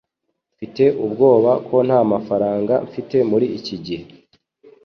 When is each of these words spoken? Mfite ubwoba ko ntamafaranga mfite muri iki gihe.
Mfite 0.53 0.83
ubwoba 1.05 1.51
ko 1.67 1.75
ntamafaranga 1.87 2.73
mfite 2.87 3.17
muri 3.31 3.45
iki 3.57 3.75
gihe. 3.85 4.05